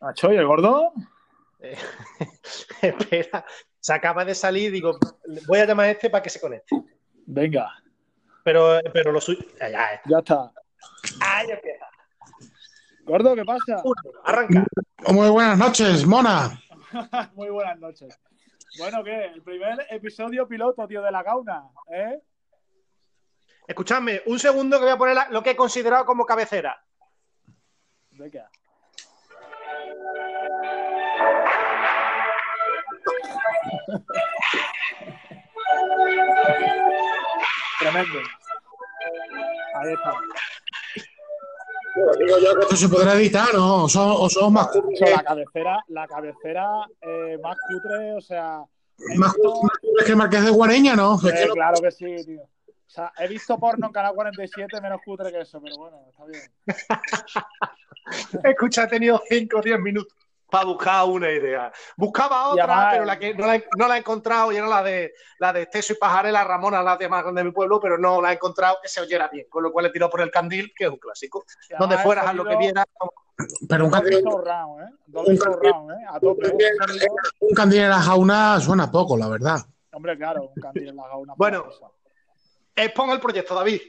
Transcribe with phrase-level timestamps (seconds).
[0.00, 0.92] Nacho, ¿y el gordo?
[1.60, 1.76] Eh,
[2.82, 3.44] espera,
[3.80, 4.98] se acaba de salir, digo,
[5.46, 6.76] voy a llamar a este para que se conecte.
[7.26, 7.72] Venga.
[8.44, 9.44] Pero, pero lo suyo.
[9.58, 10.52] Ya, ya, ya está.
[11.20, 11.86] Ahí empieza.
[13.04, 13.82] Gordo, ¿qué pasa?
[14.24, 14.66] arranca.
[15.12, 16.60] Muy buenas noches, Mona.
[17.34, 18.18] Muy buenas noches.
[18.78, 19.26] Bueno, ¿qué?
[19.26, 22.20] El primer episodio piloto, tío, de la gauna, ¿eh?
[23.66, 26.80] Escuchadme, un segundo que voy a poner lo que he considerado como cabecera.
[28.10, 28.48] Venga.
[37.80, 38.18] Tremendo.
[39.74, 40.12] Ahí está.
[42.18, 43.84] digo yo que esto se podrá editar, ¿no?
[43.84, 45.10] O somos, más cutres.
[45.10, 48.64] La cabecera, la cabecera eh, más cutre, o sea.
[49.16, 51.18] Más cutre que Marqués de Guareña, ¿no?
[51.28, 52.42] Eh, claro que sí, tío.
[52.42, 56.24] O sea, he visto porno en Canal 47 menos cutre que eso, pero bueno, está
[56.24, 56.42] bien.
[58.44, 60.25] Escucha, he tenido 5 o 10 minutos
[60.56, 61.70] para buscar una idea.
[61.96, 65.62] Buscaba otra, pero la que no la, he encontrado y era la de la de
[65.62, 68.78] Esteso y Pajarela, Ramona, la de más de mi pueblo, pero no la he encontrado
[68.82, 69.46] que se oyera bien.
[69.50, 71.44] Con lo cual he tirado por el candil, que es un clásico.
[71.78, 72.86] Donde fueras a lo que vieras.
[73.68, 74.14] Pero un candil.
[74.14, 74.22] ¿eh?
[77.40, 77.84] Un, candil ¿eh?
[77.84, 79.60] en la jauna suena poco, la verdad.
[79.92, 81.34] Hombre, claro, un candil en la jauna.
[81.36, 81.66] Bueno,
[82.74, 83.82] expon el proyecto, David.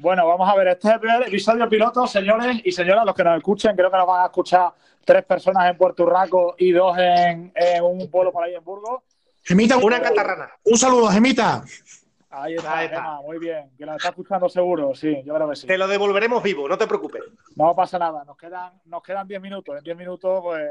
[0.00, 3.22] Bueno, vamos a ver, este es el primer episodio piloto, señores y señoras, los que
[3.22, 4.72] nos escuchen, creo que nos van a escuchar
[5.04, 9.02] tres personas en Puerto Rico y dos en, un pueblo por ahí en Burgos.
[9.42, 10.52] Gemita, una Catarrana.
[10.64, 11.62] Un saludo, Gemita.
[12.30, 13.72] Ahí está, muy bien.
[13.76, 15.66] Que la está escuchando seguro, sí, yo creo que sí.
[15.66, 17.22] Te lo devolveremos vivo, no te preocupes.
[17.56, 19.76] No pasa nada, nos quedan, nos quedan diez minutos.
[19.76, 20.62] En diez minutos, pues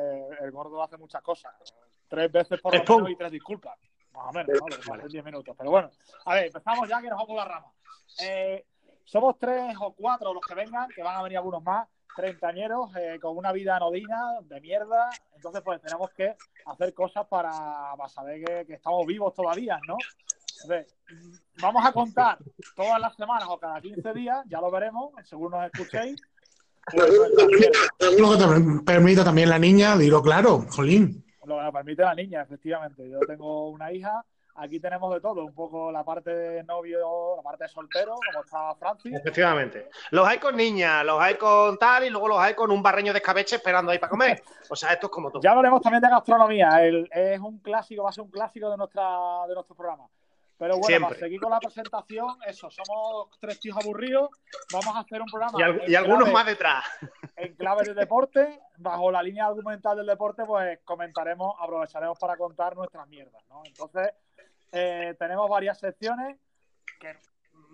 [0.42, 1.54] el gordo hace muchas cosas.
[2.08, 3.78] Tres veces por lo menos y tres disculpas.
[4.12, 5.08] Más o menos, ¿no?
[5.08, 5.56] diez minutos.
[5.56, 5.92] Pero bueno,
[6.26, 7.68] a ver, empezamos ya que nos vamos a la rama.
[8.24, 8.66] Eh,
[9.10, 13.18] somos tres o cuatro los que vengan, que van a venir algunos más treintañeros eh,
[13.20, 15.10] con una vida anodina, de mierda.
[15.36, 17.52] Entonces, pues tenemos que hacer cosas para,
[18.08, 19.98] saber que, estamos vivos todavía, ¿no?
[21.62, 22.38] vamos a contar
[22.76, 26.22] todas las semanas o cada 15 días, ya lo veremos, según nos escuchéis.
[28.20, 31.26] Lo que te permita también la niña, digo claro, Jolín.
[31.46, 33.10] Lo que permite la niña, efectivamente.
[33.10, 34.24] Yo tengo una hija
[34.62, 38.44] Aquí tenemos de todo, un poco la parte de novio, la parte de soltero, como
[38.44, 39.16] está Francis.
[39.16, 39.90] Efectivamente.
[40.12, 43.14] Los hay con niñas, los hay con tal y luego los hay con un barreño
[43.14, 44.44] de escabeche esperando ahí para comer.
[44.70, 45.42] O sea, esto es como todo.
[45.42, 46.86] Ya hablaremos también de gastronomía.
[46.86, 49.08] es un clásico, va a ser un clásico de, nuestra,
[49.48, 50.10] de nuestro programa.
[50.58, 54.30] Pero bueno, para seguir con la presentación, eso, somos tres tíos aburridos.
[54.74, 55.58] Vamos a hacer un programa.
[55.88, 56.84] Y, algunos más detrás.
[57.38, 62.76] En clave de deporte, bajo la línea argumental del deporte, pues comentaremos, aprovecharemos para contar
[62.76, 63.62] nuestras mierdas, ¿no?
[63.64, 64.12] Entonces,
[64.72, 66.38] eh, tenemos varias secciones
[67.00, 67.16] que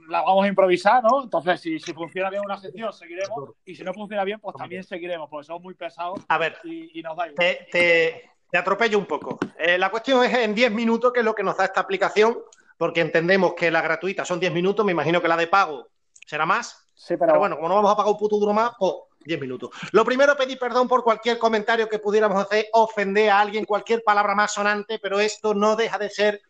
[0.08, 1.24] la vamos a improvisar, ¿no?
[1.24, 3.52] Entonces, si, funciona bien una sección, seguiremos.
[3.66, 6.20] Y si no funciona bien, pues también seguiremos, porque somos muy pesados.
[6.28, 7.58] A ver, y, nos da igual.
[7.72, 9.38] Te, atropello un poco.
[9.58, 12.38] Eh, la cuestión es en 10 minutos, que es lo que nos da esta aplicación,
[12.78, 15.88] porque entendemos que la gratuita son 10 minutos, me imagino que la de pago
[16.26, 16.88] será más.
[16.94, 17.38] Sí, pero...
[17.38, 18.94] bueno, como no vamos a pagar un puto duro más, pues
[19.26, 19.72] 10 minutos.
[19.92, 24.36] Lo primero, pedir perdón por cualquier comentario que pudiéramos hacer, ofender a alguien, cualquier palabra
[24.36, 26.42] más sonante, pero esto no deja de ser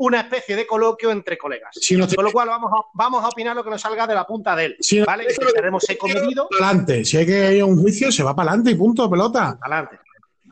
[0.00, 1.78] una especie de coloquio entre colegas.
[2.16, 4.56] Con lo cual vamos a, vamos a opinar lo que nos salga de la punta
[4.56, 4.76] de él.
[4.80, 5.26] Si ¿vale?
[5.28, 6.48] Intentaremos ser comedido.
[6.52, 7.04] Adelante.
[7.04, 9.58] Si hay que ir a un juicio, se va para adelante y punto, pelota.
[9.60, 9.98] Adelante.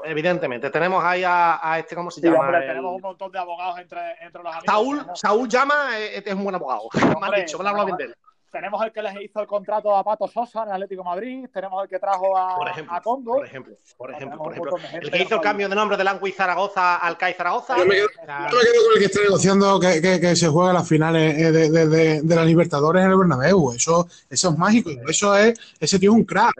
[0.04, 0.68] Evidentemente.
[0.68, 2.60] Tenemos ahí a, este, ¿cómo se llama?
[2.60, 4.66] Tenemos un montón de abogados entre, entre los amigos.
[4.66, 6.82] Saúl, Saúl llama, eh, es un buen abogado.
[6.94, 8.14] Me han dicho, me bien de él.
[8.50, 11.88] Tenemos el que les hizo el contrato a Pato Sosa en Atlético Madrid, tenemos el
[11.88, 13.34] que trajo a, por ejemplo, a Congo.
[13.34, 14.76] Por ejemplo, por ejemplo, por ejemplo.
[15.02, 17.76] El que hizo el cambio de nombre de Langui Zaragoza al CAI Zaragoza.
[17.76, 21.52] Yo me, quedo, con el que está negociando que, que, se juegue las finales eh,
[21.52, 23.72] de, de, de, de, la Libertadores en el Bernabéu.
[23.72, 24.90] Eso, eso es mágico.
[25.06, 26.54] Eso es, ese tío es un crack.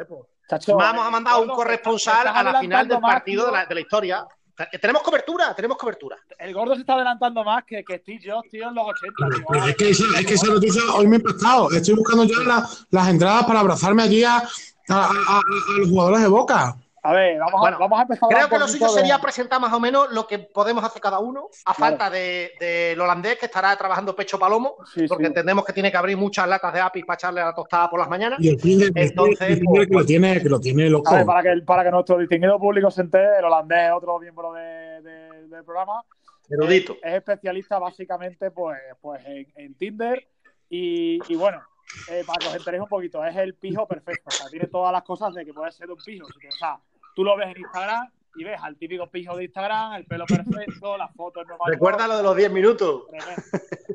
[0.69, 4.27] Vamos a mandar un corresponsal a la final del partido de la, de la historia.
[4.81, 6.17] Tenemos cobertura, tenemos cobertura.
[6.37, 9.29] El gordo se está adelantando más que, que Steve Jobs, tío, en los 80.
[9.53, 9.65] Tío.
[9.67, 11.71] es que, es que esa noticia hoy me ha impactado.
[11.71, 14.43] Estoy buscando ya las entradas para abrazarme allí a,
[14.89, 15.41] a,
[15.79, 16.77] los jugadores de Boca.
[17.09, 18.29] A ver, vamos, a, vamos a empezar.
[18.29, 21.49] Creo que lo suyo sería presentar más o menos lo que podemos hacer cada uno,
[21.65, 24.77] a falta del de, holandés que estará trabajando pecho palomo,
[25.09, 27.99] porque entendemos que tiene que abrir muchas latas de API para echarle la tostada por
[27.99, 28.39] las mañanas.
[28.43, 31.11] Y el fin de, Entonces, pues, que, lo tiene, que lo tiene loco.
[31.25, 36.05] para, que, para que nuestro distinguido público se entere, el holandés otro miembro del programa.
[36.51, 36.99] Erudito.
[37.03, 40.29] Es, especialista básicamente pues, pues en, Tinder
[40.69, 41.63] y, y bueno.
[42.11, 44.25] Eh, para que os enteréis un poquito, es el pijo perfecto.
[44.27, 46.27] O sea, tiene todas las cosas de que puede ser un pijo.
[46.27, 46.79] o sea,
[47.19, 50.97] tú lo ves en Instagram y ves al típico pijo de Instagram, el pelo perfecto,
[50.97, 53.07] las fotos Recuerda lo de los 10 minutos.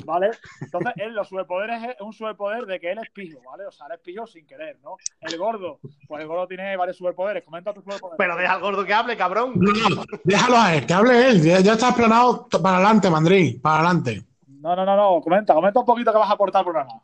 [0.04, 0.32] ¿Vale?
[0.60, 3.66] Entonces, él, los superpoderes es un superpoder de que él es pijo, ¿vale?
[3.66, 4.98] O sea, él es pijo sin querer, ¿no?
[5.22, 7.46] El gordo, pues el gordo tiene varios superpoderes.
[7.46, 8.18] Comenta tus superpoderes.
[8.18, 9.54] Pero deja al gordo que hable, cabrón.
[9.56, 11.42] No, déjalo a él, que hable él.
[11.42, 14.22] Ya, está explanado para adelante, Mandrín, para adelante.
[14.48, 15.22] No, no, no, no.
[15.22, 17.02] Comenta, comenta un poquito que vas a aportar al programa.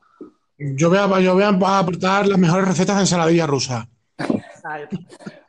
[0.57, 3.88] Yo voy a, yo voy a aportar las mejores recetas de ensaladilla rusa.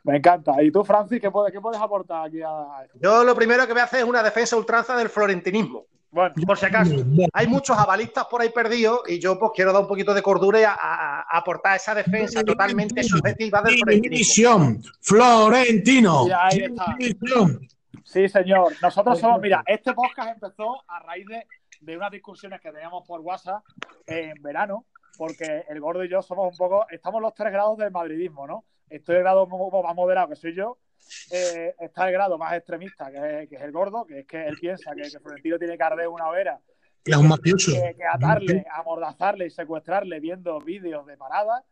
[0.03, 0.61] Me encanta.
[0.63, 3.81] ¿Y tú, Francis, qué puedes, qué puedes aportar aquí a Yo lo primero que voy
[3.81, 5.85] a hacer es una defensa ultranza del florentinismo.
[6.11, 6.93] Bueno, por si acaso.
[7.31, 10.59] Hay muchos avalistas por ahí perdidos y yo pues quiero dar un poquito de cordura
[10.59, 14.81] y a, aportar esa defensa totalmente subjetiva del florentinismo.
[14.99, 16.25] Florentino.
[18.03, 18.73] Sí, señor.
[18.81, 21.45] Nosotros somos, mira, este podcast empezó a raíz de,
[21.79, 23.63] de unas discusiones que teníamos por WhatsApp
[24.05, 24.85] en verano,
[25.21, 28.65] porque el gordo y yo somos un poco, estamos los tres grados del madridismo, ¿no?
[28.89, 30.79] Estoy el grado más moderado que soy yo,
[31.29, 34.95] eh, está el grado más extremista que es, el gordo, que es que él piensa
[34.95, 36.59] que, que Florentino tiene que arder una vera.
[37.03, 37.71] Que, un mafioso.
[37.71, 41.65] Que, atarle, amordazarle y secuestrarle viendo vídeos de paradas,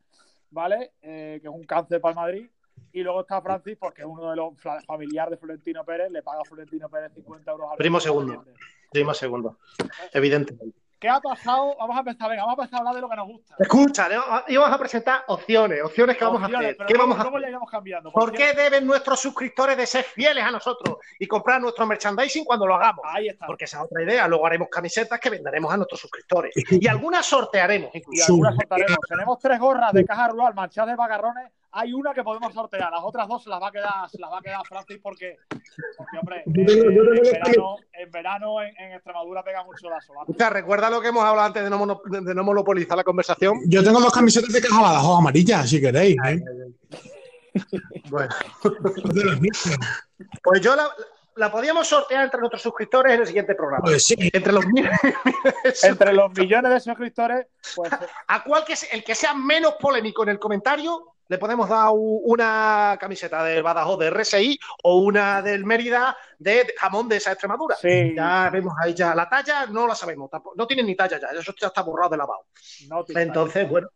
[0.51, 0.91] ¿vale?
[1.01, 2.49] Eh, que es un cáncer para el Madrid.
[2.91, 4.53] Y luego está Francis, porque es uno de los
[4.85, 8.45] familiares de Florentino Pérez, le paga a Florentino Pérez 50 euros al Primo segundo.
[8.91, 9.57] Primo segundo.
[10.13, 10.88] Evidentemente.
[10.99, 11.77] ¿Qué ha pasado?
[11.79, 13.55] Vamos a empezar, venga, vamos a empezar a hablar de lo que nos gusta.
[13.57, 14.09] Escucha,
[14.49, 16.77] íbamos a presentar opciones, opciones que vamos a hacer.
[16.85, 17.31] ¿Qué vamos a hacer?
[17.71, 18.11] cambiando.
[18.11, 22.67] ¿Por, qué deben nuestros suscriptores de ser fieles a nosotros y comprar nuestro merchandising cuando
[22.67, 23.05] lo hagamos?
[23.05, 23.45] Ahí está.
[23.45, 24.27] Porque esa es otra idea.
[24.27, 26.53] Luego haremos camisetas que venderemos a nuestros suscriptores.
[26.81, 27.91] Y algunas sortearemos.
[27.93, 28.99] Y algunas sortearemos.
[29.07, 33.03] Tenemos tres gorras de caja rural manchadas de bagarrones hay una que podemos sortear, las
[33.03, 35.37] otras dos se las va a quedar, se las va a quedar Francis porque,
[35.97, 40.21] porque hombre, en, verano, en, Extremadura pega mucho la sola.
[40.49, 43.59] recuerda lo que hemos hablado antes de no, de no monopolizar la conversación.
[43.67, 46.17] Yo tengo dos camisetas de caja badajoz amarillas, si queréis.
[46.25, 46.41] ¿eh?
[48.09, 48.33] bueno.
[50.43, 50.89] pues yo la,
[51.35, 53.83] la podíamos sortear entre nuestros suscriptores en el siguiente programa.
[53.83, 54.15] Pues sí.
[54.33, 54.65] Entre los,
[55.83, 57.91] entre los millones de suscriptores, pues.
[58.27, 62.97] A cual que el que sea menos polémico en el comentario, le podemos dar una
[62.99, 67.75] camiseta del Badajoz de RSI o una del Mérida de jamón de esa Extremadura.
[67.75, 68.13] Sí.
[68.15, 69.13] Ya vemos ahí ya.
[69.13, 72.17] La talla no la sabemos, no tiene ni talla ya, eso ya está borrado de
[72.17, 72.47] lavado.
[73.15, 73.89] Entonces, bueno.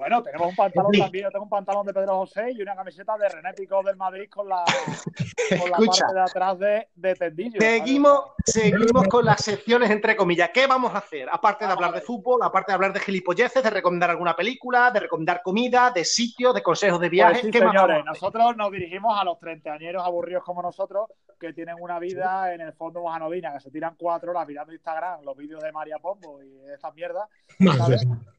[0.00, 1.24] Bueno, tenemos un pantalón también.
[1.24, 4.30] Yo tengo un pantalón de Pedro José y una camiseta de René Pico del Madrid
[4.30, 7.60] con la, con la parte de atrás de, de Tendillo.
[7.60, 10.48] Seguimos, seguimos con las secciones entre comillas.
[10.54, 11.28] ¿Qué vamos a hacer?
[11.30, 15.00] Aparte de hablar de fútbol, aparte de hablar de gilipolleces, de recomendar alguna película, de
[15.00, 17.42] recomendar comida, de sitios, de consejos de viaje.
[17.42, 22.52] Pues señores, nosotros nos dirigimos a los treintañeros aburridos como nosotros, que tienen una vida
[22.52, 25.98] en el fondo mojanodina, que se tiran cuatro horas mirando Instagram, los vídeos de María
[25.98, 27.28] Pombo y estas mierdas.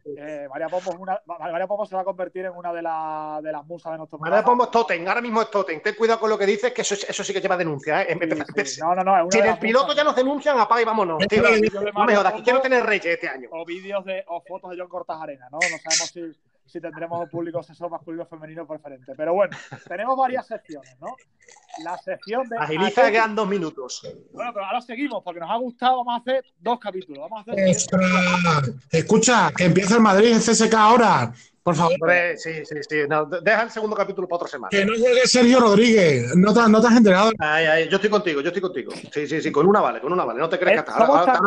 [0.04, 2.78] Eh, María Pombo es una María Pombo se va a convertir en una de,
[3.48, 5.82] de las musas de nuestro María Pombo es Totem, ahora mismo es Totem.
[5.82, 8.04] Ten cuidado con lo que dices, que eso, eso sí que lleva denuncia.
[8.04, 8.18] ¿eh?
[8.80, 9.32] No, no, no.
[9.32, 11.20] Si en el piloto ya nos denuncian, apaga y vámonos.
[11.20, 13.50] no me jodas, que quiero tener reyes este año.
[13.52, 15.60] O vídeos de, o fotos de John Cortajarena, ¿no?
[15.60, 16.36] No sabemos si
[16.72, 19.14] si tendremos público sexo masculino o femenino preferente.
[19.16, 19.58] Pero bueno,
[19.88, 21.16] tenemos varias secciones, ¿no?
[21.84, 22.58] La sección de.
[22.58, 24.02] Agiliza, que quedan dos minutos.
[24.32, 25.98] Bueno, pero ahora seguimos, porque nos ha gustado.
[25.98, 27.30] Vamos a hacer dos capítulos.
[27.30, 28.76] Vamos a hacer.
[28.92, 31.34] Escucha, que empieza el Madrid en CSK ahora.
[31.64, 31.96] Por favor.
[32.38, 32.98] sí, sí, sí.
[33.44, 34.70] deja el segundo capítulo para otra semana.
[34.70, 36.36] Que no llegue Sergio Rodríguez.
[36.36, 37.32] No te, no te has enterado.
[37.38, 38.92] Ay, ay, yo estoy contigo, yo estoy contigo.
[39.12, 39.52] Sí, sí, sí.
[39.52, 40.40] Con una vale, con una vale.
[40.40, 41.40] No te crees que hasta ahora,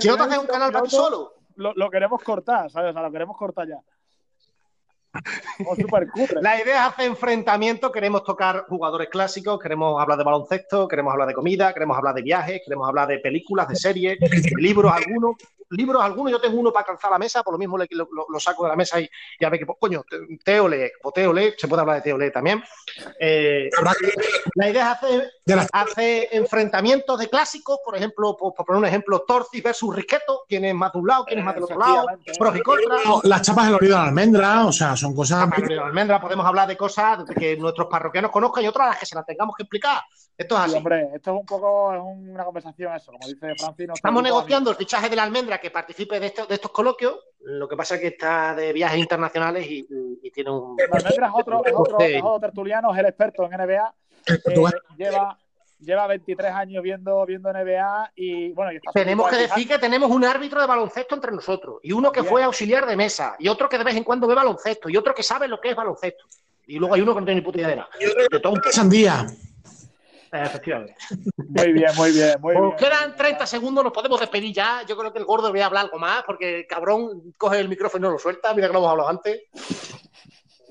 [0.00, 1.34] Si no te haces un canal para ti solo.
[1.56, 2.90] Lo, lo, queremos cortar, ¿sabes?
[2.90, 3.78] O sea, lo queremos cortar ya.
[6.40, 11.28] La idea es hacer enfrentamiento, queremos tocar jugadores clásicos, queremos hablar de baloncesto, queremos hablar
[11.28, 15.36] de comida, queremos hablar de viajes, queremos hablar de películas, de series, de libros algunos
[15.70, 18.64] libros algunos, yo tengo uno para alcanzar la mesa, por lo mismo lo, lo, saco
[18.64, 19.08] de la mesa y
[19.40, 20.04] ya ve que, pues, coño,
[20.44, 22.62] Teole, o Teole, se puede hablar de Teole también.
[23.18, 23.68] Eh,
[24.54, 24.98] la idea
[25.46, 30.64] es hacer, enfrentamientos de clásicos, por ejemplo, por, poner un ejemplo, Torcis versus Risqueto, quién
[30.64, 32.06] es más de un lado, quién es más del otro lado,
[32.38, 33.02] pros y contras.
[33.24, 35.48] Las chapas del oído de la almendra, o sea, son cosas...
[35.50, 38.98] de la almendra, podemos hablar de cosas que nuestros parroquianos conozcan y otras a las
[38.98, 40.02] que se las tengamos que explicar.
[40.36, 40.76] Esto es así.
[40.76, 43.94] hombre, esto es un poco es una conversación eso, como dice Francino.
[43.94, 47.18] Estamos negociando el fichaje de la almendra que participe de estos, de estos coloquios.
[47.40, 49.86] Lo que pasa es que está de viajes internacionales y,
[50.32, 50.76] tiene un.
[50.76, 53.94] La almendra es otro, es otro, es otro tertuliano, es el experto en NBA.
[54.26, 54.40] Eh,
[54.96, 55.38] lleva,
[55.80, 58.72] lleva 23 años viendo, viendo NBA y bueno.
[58.72, 62.22] Y tenemos que decir que tenemos un árbitro de baloncesto entre nosotros y uno que
[62.22, 65.14] fue auxiliar de mesa y otro que de vez en cuando ve baloncesto y otro
[65.14, 66.24] que sabe lo que es baloncesto.
[66.66, 67.88] Y luego hay uno que no tiene ni puta idea de nada.
[68.30, 69.26] De todo un sandía.
[70.32, 70.94] Efectivamente.
[71.36, 72.34] Muy bien, muy bien.
[72.40, 74.82] Muy pues quedan 30 segundos, nos podemos despedir ya.
[74.86, 77.68] Yo creo que el gordo voy a hablar algo más, porque el cabrón coge el
[77.68, 78.52] micrófono y no lo suelta.
[78.54, 79.42] Mira que lo hemos hablado antes.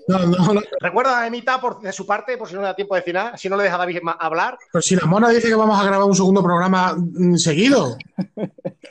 [0.08, 0.62] No, no, no.
[0.80, 3.38] Recuerda a Emita por, de su parte, por si no le da tiempo de final,
[3.38, 4.58] si no le deja a David hablar.
[4.72, 7.98] Pero si la mona dice que vamos a grabar un segundo programa mm, seguido.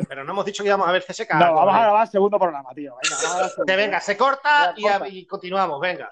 [0.08, 1.32] Pero no hemos dicho que íbamos a ver CSK.
[1.34, 2.96] No, vamos a grabar el segundo programa, tío.
[3.66, 4.84] Venga, venga se corta y,
[5.20, 6.10] y continuamos, venga.